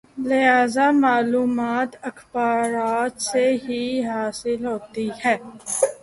لہذا 0.27 0.87
معلومات 0.91 1.95
اخبارات 2.01 3.21
سے 3.21 3.45
ہی 3.63 3.83
حاصل 4.05 4.65
ہوتی 4.65 5.09
ہیں۔ 5.25 5.37